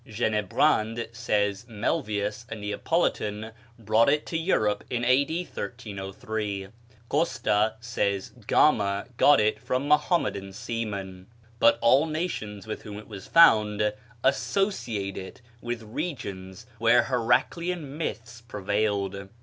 Genebrand 0.07 1.07
says 1.11 1.67
Melvius, 1.67 2.47
a 2.49 2.55
Neapolitan, 2.55 3.51
brought 3.77 4.09
it 4.09 4.25
to 4.25 4.35
Europe 4.35 4.83
in 4.89 5.05
A.D. 5.05 5.43
1303. 5.43 6.69
Costa 7.07 7.75
says 7.79 8.31
Gama 8.47 9.05
got 9.17 9.39
it 9.39 9.59
from 9.59 9.87
Mohammedan 9.87 10.53
seamen. 10.53 11.27
But 11.59 11.77
all 11.83 12.07
nations 12.07 12.65
with 12.65 12.81
whom 12.81 12.97
it 12.97 13.07
was 13.07 13.27
found 13.27 13.93
associate 14.23 15.17
it 15.17 15.41
with 15.61 15.83
regions 15.83 16.65
where 16.79 17.03
Heraclean 17.03 17.95
myths 17.95 18.41
prevailed. 18.41 19.29